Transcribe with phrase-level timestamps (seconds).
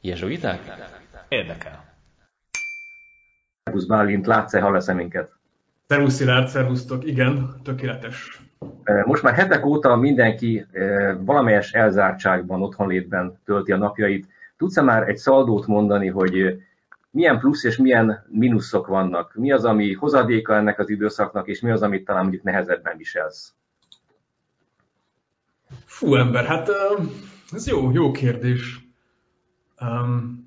[0.00, 0.60] Jezsuiták?
[1.28, 1.84] Érdekel.
[3.64, 5.32] Szervusz Bálint, látsz-e, hallasz-e minket?
[5.86, 8.42] Szervusz Szilárd, szervusztok, igen, tökéletes.
[9.04, 10.66] Most már hetek óta mindenki
[11.18, 14.28] valamelyes elzártságban, otthonlétben tölti a napjait.
[14.56, 16.62] Tudsz-e már egy szaldót mondani, hogy
[17.10, 19.34] milyen plusz és milyen mínuszok vannak?
[19.34, 23.54] Mi az, ami hozadéka ennek az időszaknak, és mi az, amit talán mondjuk nehezebben viselsz?
[25.84, 26.68] Fú, ember, hát
[27.52, 28.87] ez jó, jó kérdés.
[29.80, 30.46] Um,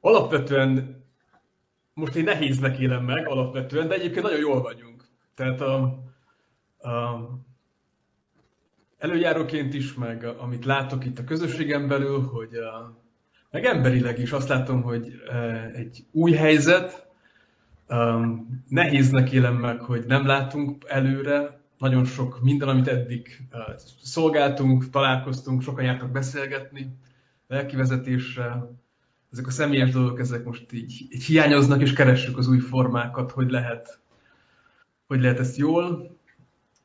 [0.00, 1.02] alapvetően
[1.94, 5.04] most én nehéznek élem meg alapvetően, de egyébként nagyon jól vagyunk.
[5.34, 5.82] Tehát a,
[6.78, 7.28] a
[8.98, 13.02] előjáróként is, meg amit látok itt a közösségen belül, hogy a,
[13.50, 15.12] meg emberileg is azt látom, hogy
[15.74, 17.06] egy új helyzet,
[17.88, 23.48] um, nehéznek élem meg, hogy nem látunk előre, nagyon sok minden, amit eddig
[24.02, 26.98] szolgáltunk, találkoztunk, sokan jártak beszélgetni,
[27.46, 28.68] lelkivezetésre,
[29.32, 33.50] ezek a személyes dolgok, ezek most így, így hiányoznak, és keressük az új formákat, hogy
[33.50, 33.98] lehet,
[35.06, 36.16] hogy lehet ezt jól.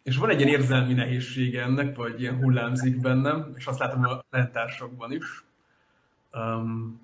[0.03, 4.23] És van egy ilyen érzelmi nehézsége ennek, vagy ilyen hullámzik bennem, és azt látom a
[4.29, 5.43] rendtársakban is.
[6.33, 7.01] Um,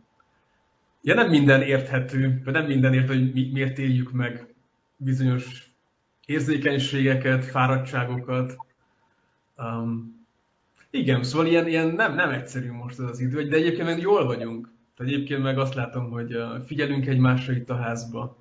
[1.01, 4.53] ja, nem minden érthető, vagy nem minden érthető, hogy mi, miért éljük meg
[4.97, 5.71] bizonyos
[6.25, 8.55] érzékenységeket, fáradtságokat.
[9.57, 10.14] Um,
[10.95, 14.25] igen, szóval ilyen, ilyen nem, nem egyszerű most ez az idő, de egyébként meg jól
[14.25, 14.69] vagyunk.
[14.97, 18.37] Egyébként meg azt látom, hogy figyelünk egymásra itt a házba.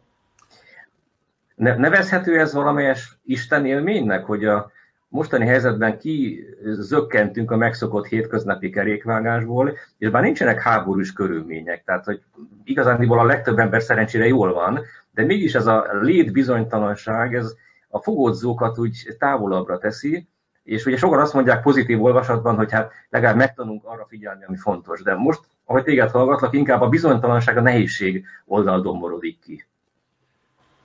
[1.54, 4.70] Ne, nevezhető ez valamelyes Isten élménynek, hogy a
[5.08, 12.22] mostani helyzetben kizökkentünk a megszokott hétköznapi kerékvágásból, és bár nincsenek háborús körülmények, tehát hogy
[12.64, 14.80] igazándiból a legtöbb ember szerencsére jól van,
[15.10, 17.54] de mégis ez a létbizonytalanság, ez
[17.88, 20.28] a fogódzókat úgy távolabbra teszi,
[20.64, 25.02] és ugye sokan azt mondják pozitív olvasatban, hogy hát legalább megtanulunk arra figyelni, ami fontos.
[25.02, 29.66] De most, ahogy téged hallgatlak, inkább a bizonytalanság, a nehézség oldal domborodik ki.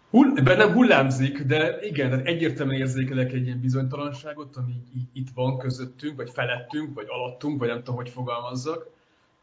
[0.09, 4.73] Hull, bennem hullámzik, de igen, tehát egyértelműen érzékelek egy ilyen bizonytalanságot, ami
[5.13, 8.89] itt van közöttünk, vagy felettünk, vagy alattunk, vagy nem tudom, hogy fogalmazzak.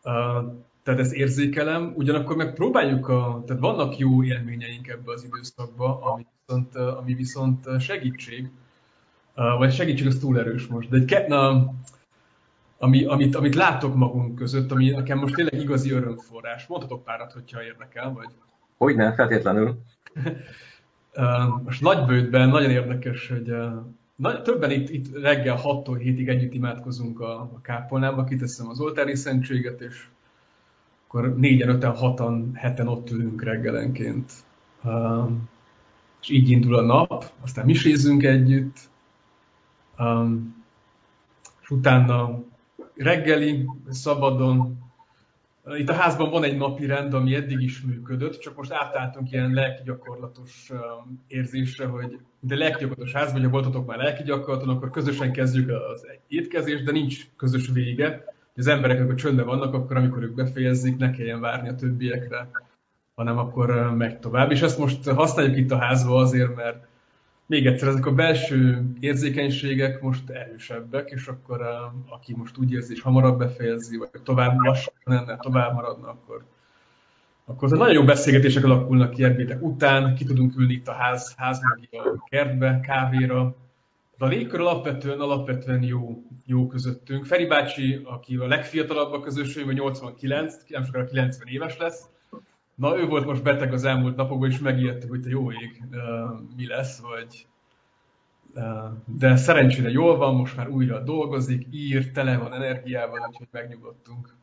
[0.04, 0.12] Uh,
[0.82, 6.26] tehát ezt érzékelem, ugyanakkor meg próbáljuk, a, tehát vannak jó élményeink ebbe az időszakba, ami
[6.46, 8.50] viszont, ami viszont segítség,
[9.36, 11.72] vagy segítség az túl erős most, de egy ketna,
[12.78, 16.66] ami, amit, amit látok magunk között, ami nekem most tényleg igazi örömforrás.
[16.66, 18.28] Mondhatok párat, hogyha érdekel, vagy?
[18.76, 19.78] Hogy nem, feltétlenül.
[21.64, 23.54] most Nagybőtben nagyon érdekes, hogy
[24.16, 29.14] na, többen itt, itt reggel 6-tól 7-ig együtt imádkozunk a, a kápolnába, kiteszem az oltári
[29.14, 30.06] szentséget, és
[31.06, 34.32] akkor négyen, öten, hatan, heten ott ülünk reggelenként.
[36.20, 38.78] és így indul a nap, aztán misézzünk együtt,
[39.98, 40.64] Um,
[41.62, 42.42] és utána
[42.96, 44.84] reggeli, szabadon.
[45.76, 49.52] Itt a házban van egy napi rend, ami eddig is működött, csak most átálltunk ilyen
[49.52, 56.06] lelkigyakorlatos um, érzésre, hogy de lelkigyakorlatos házban, hogyha voltatok már lelkigyakorlaton, akkor közösen kezdjük az
[56.28, 58.24] étkezést, de nincs közös vége.
[58.56, 62.50] Az emberek, amikor csöndben vannak, akkor amikor ők befejezik, ne kelljen várni a többiekre,
[63.14, 64.50] hanem akkor megy tovább.
[64.50, 66.86] És ezt most használjuk itt a házban azért, mert
[67.46, 72.92] még egyszer, ezek a belső érzékenységek most erősebbek, és akkor uh, aki most úgy érzi,
[72.92, 76.44] és hamarabb befejezi, vagy tovább lassan lenne, tovább maradna, akkor,
[77.44, 81.60] akkor nagyon jó beszélgetések alakulnak ki ebédek után, ki tudunk ülni itt a ház, ház
[81.90, 83.54] a kertbe, kávéra.
[84.18, 87.26] De a légkör alapvetően, alapvetően jó, jó közöttünk.
[87.26, 92.08] Feri bácsi, aki a legfiatalabb a közösségben, 89, nem sokára 90 éves lesz,
[92.76, 95.82] Na, ő volt most beteg az elmúlt napokban, és megijedtük, hogy te jó ég,
[96.56, 97.46] mi lesz, vagy...
[99.04, 104.34] De szerencsére jól van, most már újra dolgozik, ír, tele van energiával, úgyhogy megnyugodtunk.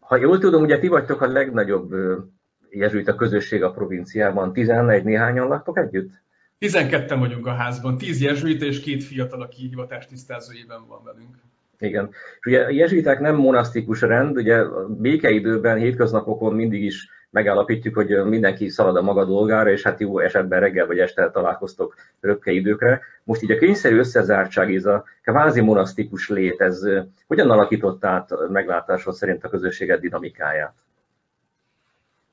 [0.00, 1.94] Ha jól tudom, ugye ti vagytok a legnagyobb
[2.70, 4.52] jezsuita közösség a provinciában.
[4.52, 6.22] 11 néhányan laktok együtt?
[6.58, 11.36] 12 vagyunk a házban, 10 jezsuita és két fiatal, aki hivatástisztázó éven van velünk.
[11.78, 12.10] Igen.
[12.40, 18.24] És ugye a jezsuiták nem monasztikus rend, ugye a békeidőben, hétköznapokon mindig is megállapítjuk, hogy
[18.24, 23.00] mindenki szalad a maga dolgára, és hát jó esetben reggel vagy este találkoztok röpke időkre.
[23.24, 26.80] Most így a kényszerű összezártság, ez a kvázi monasztikus lét, ez
[27.26, 30.74] hogyan alakított át meglátásod szerint a közösséged dinamikáját?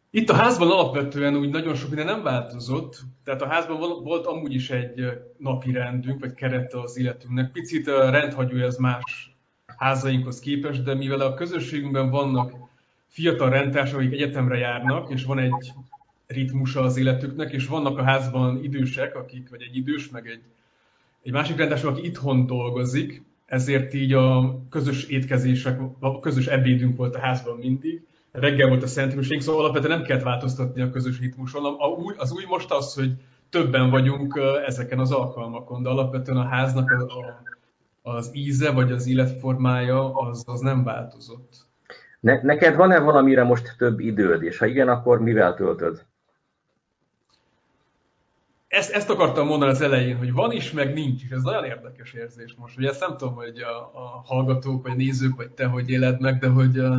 [0.09, 4.53] Itt a házban alapvetően úgy nagyon sok minden nem változott, tehát a házban volt amúgy
[4.53, 7.51] is egy napi rendünk, vagy kerete az életünknek.
[7.51, 9.35] Picit rendhagyó ez más
[9.77, 12.60] házainkhoz képest, de mivel a közösségünkben vannak
[13.11, 15.73] fiatal rendtársak, akik egyetemre járnak, és van egy
[16.27, 20.41] ritmusa az életüknek, és vannak a házban idősek, akik, vagy egy idős, meg egy,
[21.23, 27.15] egy másik rendtárs, aki itthon dolgozik, ezért így a közös étkezések, a közös ebédünk volt
[27.15, 31.65] a házban mindig, reggel volt a Szentmiség, szóval alapvetően nem kellett változtatni a közös ritmuson.
[31.65, 33.11] A új, az új most az, hogy
[33.49, 37.41] többen vagyunk ezeken az alkalmakon, de alapvetően a háznak a, a,
[38.01, 41.69] az íze vagy az életformája az, az nem változott.
[42.21, 46.05] Ne, neked van-e valamire most több időd, és ha igen, akkor mivel töltöd?
[48.67, 51.29] Ezt, ezt akartam mondani az elején, hogy van is, meg nincs is.
[51.29, 52.77] Ez nagyon érdekes érzés most.
[52.77, 56.39] Ugye ezt nem tudom, hogy a, a hallgatók, vagy nézők, vagy te hogy éled meg,
[56.39, 56.95] de hogy uh,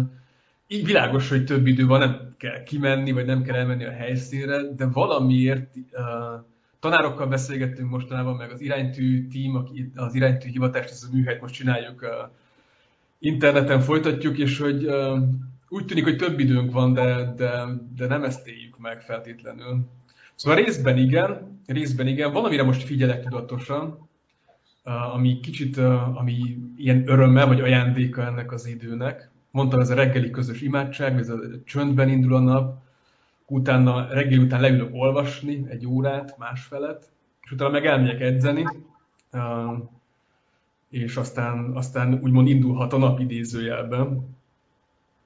[0.67, 4.63] így világos, hogy több idő van, nem kell kimenni, vagy nem kell elmenni a helyszínre,
[4.77, 6.01] de valamiért uh,
[6.81, 11.55] tanárokkal beszélgettünk mostanában, meg az iránytű tím, aki az iránytű hivatást, ez a műhelyt most
[11.55, 12.09] csináljuk, uh,
[13.23, 14.89] interneten folytatjuk, és hogy
[15.69, 17.65] úgy tűnik, hogy több időnk van, de, de,
[17.97, 19.79] de nem ezt éljük meg feltétlenül.
[20.35, 22.33] Szóval részben igen, részben igen.
[22.33, 24.09] Van, amire most figyelek tudatosan,
[25.13, 25.77] ami kicsit,
[26.15, 29.31] ami ilyen örömmel, vagy ajándéka ennek az időnek.
[29.51, 32.83] Mondtam, ez a reggeli közös imádság, ez a csöndben indul a nap,
[33.47, 37.11] utána reggel után leülök olvasni egy órát, másfelet,
[37.43, 38.65] és utána meg elmegyek edzeni,
[40.93, 44.37] és aztán, aztán úgymond indulhat a nap idézőjelben.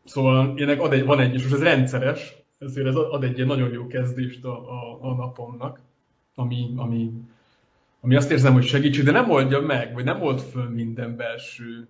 [0.05, 3.47] Szóval ennek ad egy, van egy, és most ez rendszeres, ezért ez ad egy ilyen
[3.47, 5.81] nagyon jó kezdést a, a, a napomnak,
[6.35, 7.13] ami, ami,
[8.01, 11.89] ami azt érzem, hogy segítség, de nem oldja meg, vagy nem old föl minden belső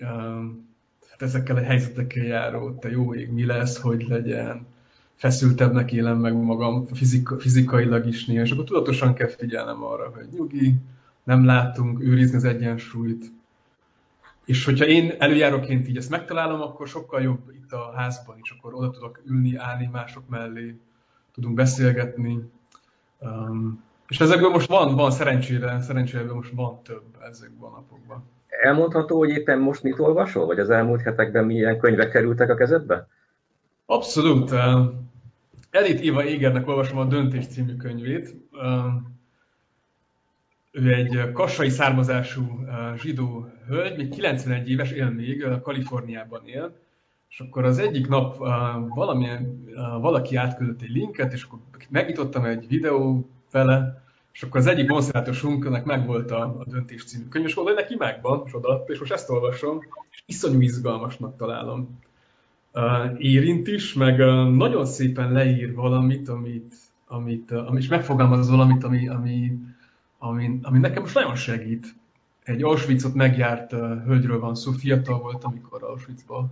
[0.00, 0.68] um,
[1.10, 4.66] hát ezekkel a helyzetekkel járó, te jó ég, mi lesz, hogy legyen,
[5.14, 10.28] feszültebbnek élem meg magam fizika, fizikailag is néha, és akkor tudatosan kell figyelnem arra, hogy
[10.32, 10.74] nyugi,
[11.30, 13.32] nem látunk, őrizni az egyensúlyt,
[14.44, 18.74] és hogyha én előjáróként így ezt megtalálom, akkor sokkal jobb itt a házban is, akkor
[18.74, 20.76] oda tudok ülni, állni mások mellé,
[21.34, 22.50] tudunk beszélgetni.
[23.18, 28.24] Um, és ezekből most van, van szerencsére, szerencsére most van több ezekben a napokban.
[28.46, 33.08] Elmondható, hogy éppen most mit olvasol, vagy az elmúlt hetekben milyen könyvek kerültek a kezedbe?
[33.86, 34.50] Abszolút.
[35.70, 38.36] Elit Éva Égernek olvasom a Döntés című könyvét.
[40.70, 42.64] Ő egy kassai származású
[42.96, 46.76] zsidó hölgy, még 91 éves, él még, Kaliforniában él,
[47.28, 48.36] és akkor az egyik nap
[48.94, 49.64] valamilyen,
[50.00, 51.58] valaki átküldött egy linket, és akkor
[51.88, 57.46] megnyitottam egy videó vele, és akkor az egyik bonszerátosunknak megvolt a, a Döntés című könyv,
[57.46, 59.78] és hogy neki megvan, és odaadta, és most ezt olvasom,
[60.10, 61.98] és iszonyú izgalmasnak találom.
[63.18, 64.18] érint is, meg
[64.52, 66.74] nagyon szépen leír valamit, amit,
[67.06, 69.52] amit, amit és megfogalmaz valamit, ami, ami,
[70.22, 71.94] ami, ami nekem most nagyon segít.
[72.42, 76.50] Egy Auschwitzot megjárt uh, hölgyről van szó, fiatal volt, amikor Auschwitzba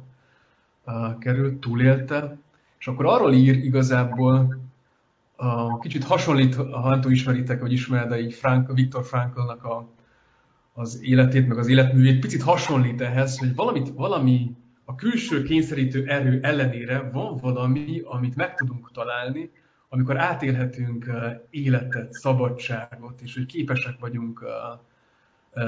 [0.87, 2.39] uh, került, túlélte,
[2.79, 4.61] és akkor arról ír igazából,
[5.39, 9.87] uh, kicsit hasonlít, ha nem ismeritek, vagy ismered, de így Frank, Viktor Franklnak a,
[10.73, 16.39] az életét, meg az életművét, picit hasonlít ehhez, hogy valamit, valami a külső kényszerítő erő
[16.43, 19.51] ellenére van valami, amit meg tudunk találni,
[19.89, 21.11] amikor átélhetünk
[21.51, 24.45] életet, szabadságot, és hogy képesek vagyunk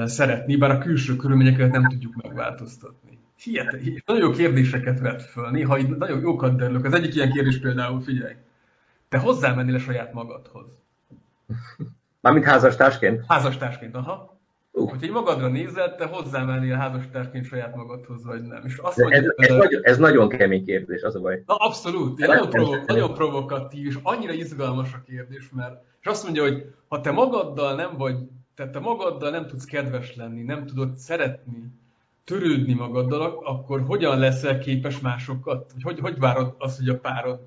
[0.05, 3.19] szeretni, bár a külső körülményeket nem tudjuk megváltoztatni.
[3.43, 6.85] Hihetetlen, nagyon jó kérdéseket vet föl, néha így nagyon jókat derülök.
[6.85, 8.33] Az egyik ilyen kérdés például, figyelj,
[9.09, 10.79] te hozzámennél a saját magadhoz?
[12.21, 13.23] Mármint házastársként?
[13.27, 14.39] Házastársként, aha.
[14.73, 14.89] Uh.
[14.89, 18.61] Hogy egy magadra nézed, te hozzámennél házastársként saját magadhoz, vagy nem.
[18.65, 21.43] És azt mondja, ez, ez, ez, nagyon, ez nagyon kemény kérdés, az a baj.
[21.45, 26.23] Na, abszolút, de nagyon, provo- nagyon provokatív, és annyira izgalmas a kérdés, mert és azt
[26.23, 28.15] mondja, hogy ha te magaddal nem vagy,
[28.55, 31.71] tehát te magaddal nem tudsz kedves lenni, nem tudod szeretni,
[32.23, 35.71] törődni magaddal, akkor hogyan leszel képes másokat?
[35.81, 37.39] Hogy, hogy várod azt, hogy a párod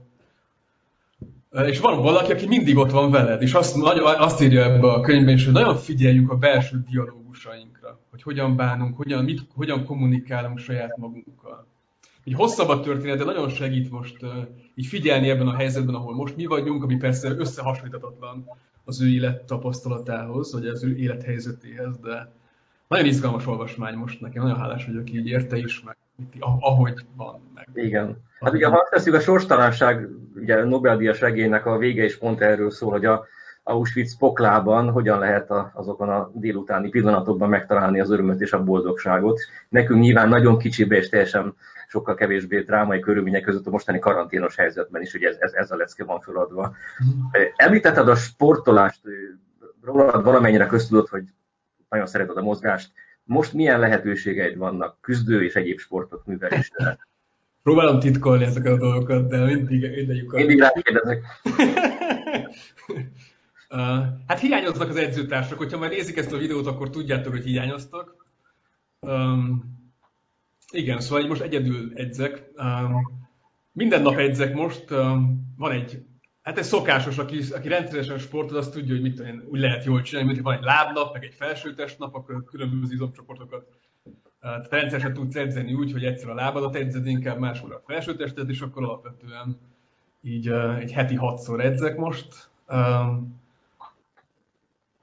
[1.62, 3.76] és van valaki, aki mindig ott van veled, és azt,
[4.18, 8.96] azt írja ebbe a könyvben is, hogy nagyon figyeljünk a belső dialógusainkra, hogy hogyan bánunk,
[8.96, 11.66] hogyan, mit, hogyan kommunikálunk saját magunkkal.
[12.24, 14.30] Egy hosszabb a történet, de nagyon segít most uh,
[14.74, 18.44] így figyelni ebben a helyzetben, ahol most mi vagyunk, ami persze összehasonlíthatatlan
[18.84, 22.32] az ő élet tapasztalatához, vagy az ő élethelyzetéhez, de
[22.88, 25.96] nagyon izgalmas olvasmány most nekem, nagyon hálás vagyok, így érte is, meg
[26.60, 27.50] ahogy van.
[27.54, 27.68] Meg.
[27.74, 28.22] Igen.
[28.40, 32.70] Hát ugye, ha azt a sorstalanság, ugye a Nobel-díjas regénynek a vége is pont erről
[32.70, 33.24] szól, hogy a
[33.62, 39.40] Auschwitz poklában hogyan lehet a, azokon a délutáni pillanatokban megtalálni az örömöt és a boldogságot.
[39.68, 41.54] Nekünk nyilván nagyon kicsibe és teljesen
[41.88, 45.76] sokkal kevésbé drámai körülmények között a mostani karanténos helyzetben is, hogy ez, ez, ez a
[45.76, 46.74] lecke van feladva.
[47.56, 49.00] Említetted a sportolást,
[49.82, 51.24] rólad valamennyire köztudott, hogy
[51.88, 52.92] nagyon szereted a mozgást.
[53.24, 56.98] Most milyen lehetőségeid vannak küzdő és egyéb sportok művelésére?
[57.62, 60.32] Próbálom titkolni ezeket a dolgokat, de mindig idejük.
[60.32, 61.24] Mindig rákérdezek.
[63.70, 63.78] uh,
[64.26, 68.26] hát hiányoznak az edzőtársak, hogyha már nézik ezt a videót, akkor tudjátok, hogy hiányoztak.
[69.00, 69.64] Um,
[70.72, 72.42] igen, szóval most egyedül edzek.
[72.56, 73.24] Um,
[73.72, 74.88] minden nap edzek most.
[75.56, 76.04] Van egy,
[76.44, 80.02] hát ez szokásos, aki, aki rendszeresen sportol, az tudja, hogy mit tudom, úgy lehet jól
[80.02, 83.66] csinálni, mint van egy lábnap, meg egy felsőtestnap, akkor különböző izomcsoportokat
[84.44, 88.60] tehát rendszeresen tudsz edzeni úgy, hogy egyszer a lábadat edzed, inkább máskor a felsőtestet, és
[88.60, 89.58] akkor alapvetően
[90.22, 90.48] így
[90.78, 92.50] egy heti hatszor edzek most.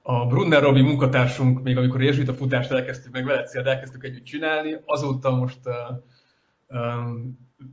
[0.01, 4.77] A Brunner Robi munkatársunk, még amikor érzsít a futást elkezdtük, meg Veleciát elkezdtük együtt csinálni,
[4.85, 5.59] azóta most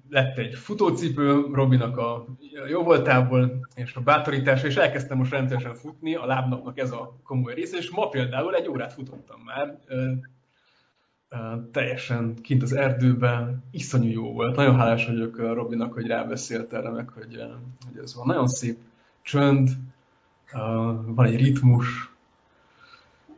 [0.09, 2.27] lett egy futócipő Robinak a
[2.69, 7.55] jó voltából, és a bátorítása, és elkezdtem most rendszeresen futni, a lábnapnak ez a komoly
[7.55, 9.79] része, és ma például egy órát futottam már,
[11.73, 14.57] teljesen kint az erdőben, iszonyú jó volt.
[14.57, 17.43] Nagyon hálás vagyok Robinak, hogy rábeszélt erre meg, hogy,
[17.87, 18.27] hogy ez van.
[18.27, 18.79] Nagyon szép
[19.23, 19.71] csönd,
[21.07, 22.17] van egy ritmus,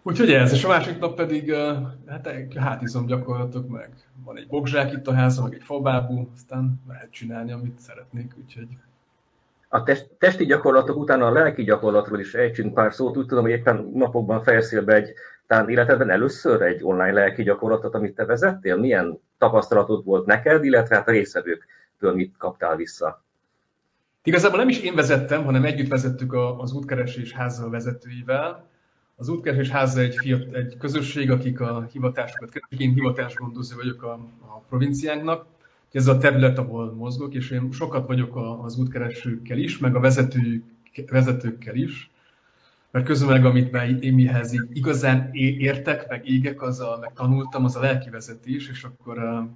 [0.03, 1.55] Úgyhogy ez, és a másik nap pedig
[2.07, 3.91] hát hátizom gyakorlatok meg.
[4.25, 8.69] Van egy bogzsák itt a házon, meg egy fabábú, aztán lehet csinálni, amit szeretnék, úgyhogy...
[9.69, 13.17] A test, testi gyakorlatok után a lelki gyakorlatról is ejtsünk pár szót.
[13.17, 15.13] Úgy tudom, hogy éppen napokban fejeztél be egy,
[15.47, 18.77] talán életedben először egy online lelki gyakorlatot, amit te vezettél.
[18.77, 23.25] Milyen tapasztalatod volt neked, illetve hát a részvevőktől mit kaptál vissza?
[24.23, 28.70] Igazából nem is én vezettem, hanem együtt vezettük az útkeresés háza vezetőivel,
[29.21, 32.79] az útkeresés háza egy, fiat, egy közösség, akik a hivatásokat keresik.
[32.79, 35.47] Én hivatásgondozó vagyok a, a provinciánknak.
[35.93, 40.63] Ez a terület, ahol mozgok, és én sokat vagyok az útkeresőkkel is, meg a vezetők,
[41.11, 42.11] vezetőkkel is.
[42.91, 47.81] Mert közben amit én mihez igazán értek, meg égek, az a, meg tanultam, az a
[47.81, 49.49] lelki vezetés, és akkor uh,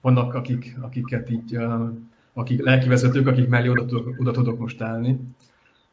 [0.00, 1.88] vannak, akik, akiket így, uh,
[2.32, 3.84] akik lelki vezetők, akik mellé oda
[4.18, 5.20] oda tudok most állni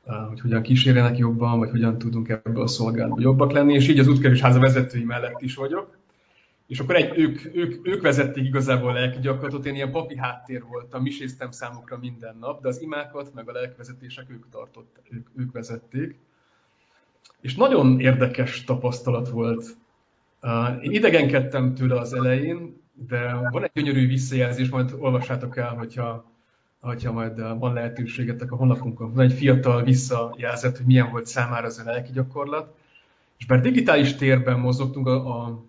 [0.07, 4.07] hogy hogyan kísérjenek jobban, vagy hogyan tudunk ebből a szolgálatban jobbak lenni, és így az
[4.07, 5.97] útkerülés háza vezetői mellett is vagyok.
[6.67, 10.63] És akkor egy, ők, ők, ők vezették igazából a lelki gyakorlatot, én ilyen papi háttér
[10.69, 15.51] voltam, miséztem számukra minden nap, de az imákat, meg a lelkvezetések ők tartott, ők, ők
[15.51, 16.15] vezették.
[17.41, 19.77] És nagyon érdekes tapasztalat volt.
[20.81, 26.31] Én idegenkedtem tőle az elején, de van egy gyönyörű visszajelzés, majd olvassátok el, hogyha
[26.87, 29.13] hogyha majd uh, van lehetőségetek a honlapunkon.
[29.13, 32.75] Van egy fiatal visszajelzett, hogy milyen volt számára az a lelki gyakorlat.
[33.37, 35.63] És bár digitális térben mozogtunk, a, a,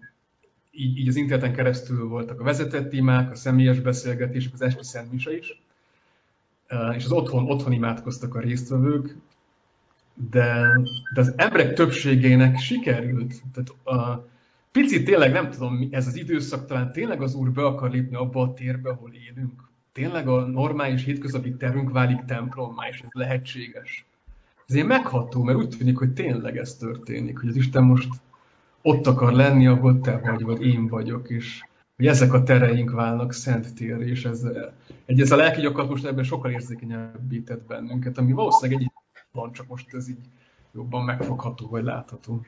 [0.70, 5.12] így, így az interneten keresztül voltak a vezetett imák, a személyes beszélgetések, az esti szent
[5.12, 5.62] mise is,
[6.70, 9.16] uh, és az otthon, otthon imádkoztak a résztvevők,
[10.30, 10.70] de,
[11.14, 13.34] de az emberek többségének sikerült.
[13.52, 14.28] Tehát a,
[14.72, 18.42] picit tényleg nem tudom, ez az időszak talán tényleg az Úr be akar lépni abba
[18.42, 19.67] a térbe, ahol élünk,
[19.98, 24.06] tényleg a normális hétköznapi terünk válik templommá, és ez lehetséges.
[24.66, 28.08] Ez ilyen megható, mert úgy tűnik, hogy tényleg ez történik, hogy az Isten most
[28.82, 31.62] ott akar lenni, ahol te vagy, vagy én vagyok, és
[31.96, 34.46] hogy ezek a tereink válnak szent tér, és ez,
[35.06, 38.92] egy, ez a lelki most ebben sokkal érzékenyebbé tett bennünket, ami valószínűleg egy
[39.32, 40.28] van, csak most ez így
[40.74, 42.40] jobban megfogható, vagy látható.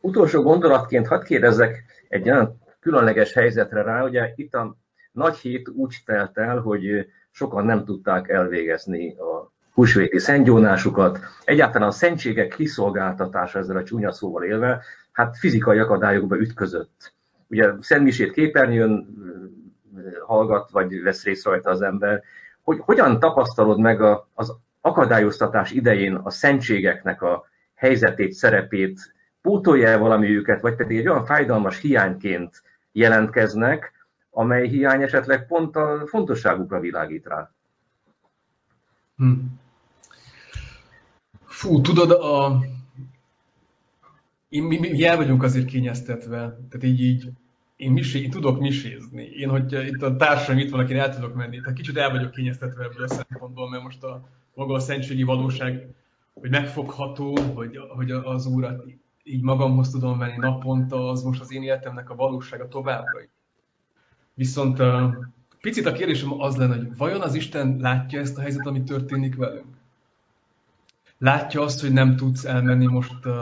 [0.00, 4.76] Utolsó gondolatként hadd kérdezzek egy olyan különleges helyzetre rá, ugye itt a
[5.16, 11.18] nagy hét úgy telt el, hogy sokan nem tudták elvégezni a húsvéti szentgyónásukat.
[11.44, 14.82] Egyáltalán a szentségek kiszolgáltatása ezzel a csúnya szóval élve,
[15.12, 17.12] hát fizikai akadályokba ütközött.
[17.48, 19.06] Ugye szentmisét képernyőn
[20.26, 22.22] hallgat, vagy vesz részt rajta az ember.
[22.62, 24.00] Hogy hogyan tapasztalod meg
[24.34, 27.44] az akadályoztatás idején a szentségeknek a
[27.74, 33.95] helyzetét, szerepét, pótolja-e valami őket, vagy pedig egy olyan fájdalmas hiányként jelentkeznek,
[34.36, 37.50] amely hiány esetleg pont a fontosságukra világít rá.
[39.16, 39.32] Hm.
[41.44, 42.60] Fú, tudod, a...
[44.48, 47.28] Én, mi, mi, mi el vagyunk azért kényeztetve, tehát így, így
[47.76, 49.22] én, misé, én tudok misézni.
[49.22, 52.30] Én, hogy itt a társaim itt van, akire el tudok menni, tehát kicsit el vagyok
[52.30, 55.86] kényeztetve ebből a szempontból, mert most a maga a szentségi valóság,
[56.34, 58.84] hogy megfogható, hogy, hogy az úrat
[59.22, 63.35] így magamhoz tudom venni naponta, az most az én életemnek a valósága továbbra is.
[64.36, 65.14] Viszont uh,
[65.60, 69.36] picit a kérdésem az lenne, hogy vajon az Isten látja ezt a helyzetet, ami történik
[69.36, 69.76] velünk?
[71.18, 73.34] Látja azt, hogy nem tudsz elmenni most uh,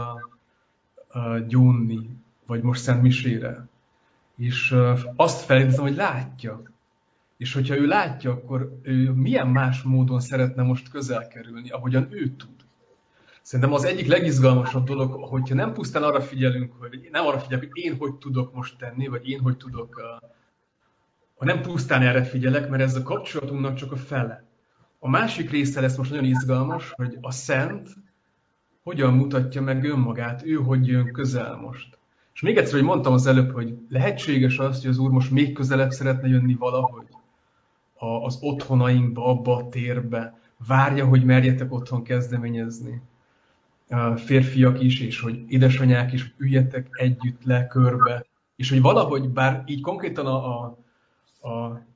[1.14, 2.08] uh, gyónni,
[2.46, 3.66] vagy most Szent Misére?
[4.36, 6.62] És uh, azt feltételezem, hogy látja.
[7.36, 12.28] És hogyha ő látja, akkor ő milyen más módon szeretne most közel kerülni, ahogyan ő
[12.36, 12.54] tud.
[13.42, 17.84] Szerintem az egyik legizgalmasabb dolog, hogyha nem pusztán arra figyelünk, hogy nem arra figyelünk, hogy
[17.84, 20.28] én hogy tudok most tenni, vagy én hogy tudok uh,
[21.38, 24.45] nem pusztán erre figyelek, mert ez a kapcsolatunknak csak a fele.
[24.99, 27.88] A másik része lesz most nagyon izgalmas, hogy a szent
[28.83, 31.99] hogyan mutatja meg önmagát, ő hogy jön közel most.
[32.35, 35.53] És még egyszer, hogy mondtam az előbb, hogy lehetséges az, hogy az Úr most még
[35.53, 37.07] közelebb szeretne jönni valahogy.
[37.99, 43.03] a, az otthonainkba, abba a térbe, várja, hogy merjetek otthon kezdeményezni.
[43.88, 48.26] A férfiak is, és hogy édesanyák is, üljetek együtt le körbe,
[48.57, 50.79] és hogy valahogy, bár így konkrétan a, a,
[51.44, 51.86] a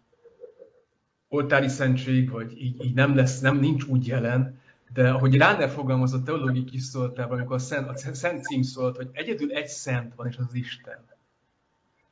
[1.28, 4.60] oltári szentség, vagy így, így nem lesz, nem nincs úgy jelen,
[4.92, 9.08] de ahogy Ráner fogalmazott teológiai kis szóltában, amikor a szent, a szent cím szólt, hogy
[9.12, 11.06] egyedül egy szent van, és az Isten.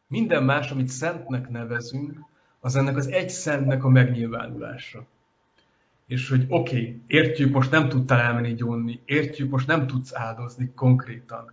[0.06, 2.20] Minden más, amit szentnek nevezünk,
[2.60, 5.06] az ennek az egy szentnek a megnyilvánulása.
[6.06, 10.72] És hogy oké, okay, értjük, most nem tudtál elmenni gyónni, értjük, most nem tudsz áldozni
[10.74, 11.52] konkrétan.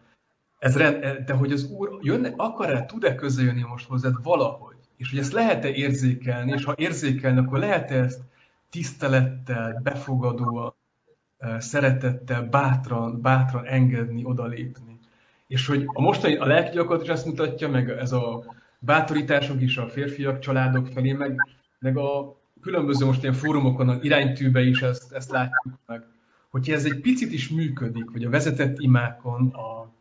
[0.59, 4.72] Ez rend, de hogy az Úr jönne, akar-e, tud-e közöljönni most hozzád valahogy?
[4.97, 8.21] És hogy ezt lehet-e érzékelni, és ha érzékelni, akkor lehet-e ezt
[8.69, 10.73] tisztelettel, befogadóan,
[11.57, 14.99] szeretettel, bátran, bátran engedni, odalépni.
[15.47, 18.43] És hogy a mostani, a lelki gyakorlat is ezt mutatja, meg ez a
[18.79, 21.35] bátorításunk is a férfiak, családok felé, meg,
[21.79, 26.03] meg a különböző most ilyen fórumokon, a iránytűbe is ezt, ezt látjuk meg,
[26.49, 29.91] hogyha ez egy picit is működik, vagy a vezetett imákon, a,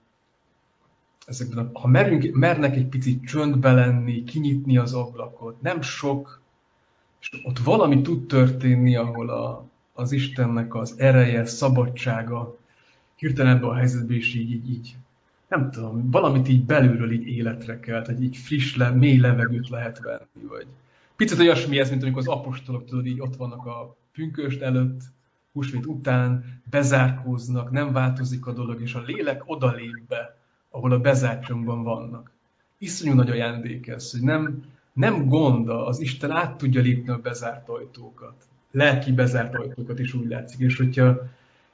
[1.26, 6.40] ezekben ha merünk, mernek egy picit csöndbe lenni, kinyitni az ablakot, nem sok,
[7.20, 12.56] és ott valami tud történni, ahol a, az Istennek az ereje, szabadsága
[13.14, 14.96] hirtelen a helyzetben is így, így, így
[15.48, 20.00] nem tudom, valamit így belülről így életre kelt, hogy így friss, le, mély levegőt lehet
[20.00, 20.66] venni, vagy
[21.16, 25.00] picit olyasmi ez, mint amikor az apostolok tudod, így ott vannak a pünköst előtt,
[25.52, 30.41] húsvét után, bezárkóznak, nem változik a dolog, és a lélek odalép be,
[30.72, 32.30] ahol a bezártságban vannak.
[32.78, 37.68] Iszonyú nagy ajándék ez, hogy nem, nem gond, az Isten át tudja lépni a bezárt
[37.68, 38.34] ajtókat.
[38.70, 41.18] Lelki bezárt ajtókat is úgy látszik, és hogyha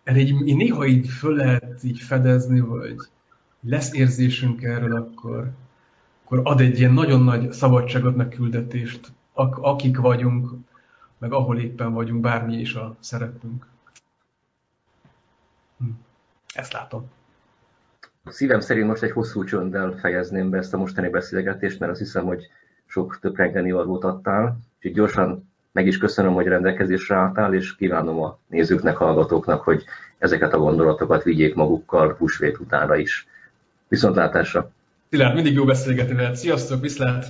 [0.03, 2.97] erre így, néha így föl lehet így fedezni, hogy
[3.61, 5.51] lesz érzésünk erről, akkor,
[6.25, 9.13] akkor ad egy ilyen nagyon nagy szabadságot, meg küldetést,
[9.61, 10.51] akik vagyunk,
[11.19, 13.67] meg ahol éppen vagyunk, bármi is a szerepünk.
[15.79, 15.91] Hm.
[16.55, 17.11] Ezt látom.
[18.31, 22.25] Szívem szerint most egy hosszú csönddel fejezném be ezt a mostani beszélgetést, mert azt hiszem,
[22.25, 22.49] hogy
[22.87, 24.59] sok több reggeli valót adtál.
[24.77, 29.85] Úgyhogy gyorsan meg is köszönöm, hogy rendelkezésre álltál, és kívánom a nézőknek, hallgatóknak, hogy
[30.19, 33.27] ezeket a gondolatokat vigyék magukkal húsvét utánra is.
[33.89, 34.71] Viszontlátásra!
[35.11, 36.37] Szilárd, mindig jó beszélgetni veled.
[36.37, 37.27] Sziasztok, viszlát!